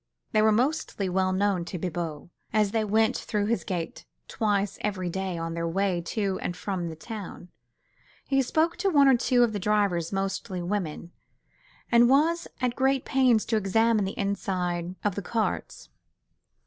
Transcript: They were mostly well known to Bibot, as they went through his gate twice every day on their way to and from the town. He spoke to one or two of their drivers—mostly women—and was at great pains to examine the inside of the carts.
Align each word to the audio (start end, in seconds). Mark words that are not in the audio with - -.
They 0.31 0.41
were 0.41 0.51
mostly 0.51 1.09
well 1.09 1.31
known 1.31 1.63
to 1.65 1.77
Bibot, 1.77 2.29
as 2.51 2.71
they 2.71 2.83
went 2.83 3.15
through 3.15 3.45
his 3.45 3.63
gate 3.63 4.03
twice 4.27 4.79
every 4.81 5.11
day 5.11 5.37
on 5.37 5.53
their 5.53 5.67
way 5.67 6.01
to 6.05 6.39
and 6.41 6.57
from 6.57 6.89
the 6.89 6.95
town. 6.95 7.49
He 8.25 8.41
spoke 8.41 8.77
to 8.77 8.89
one 8.89 9.07
or 9.07 9.15
two 9.15 9.43
of 9.43 9.53
their 9.53 9.59
drivers—mostly 9.59 10.63
women—and 10.63 12.09
was 12.09 12.47
at 12.59 12.75
great 12.75 13.05
pains 13.05 13.45
to 13.45 13.57
examine 13.57 14.05
the 14.05 14.17
inside 14.17 14.95
of 15.03 15.13
the 15.13 15.21
carts. 15.21 15.89